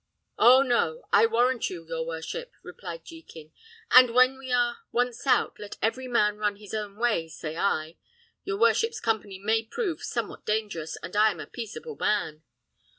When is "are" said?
4.51-4.77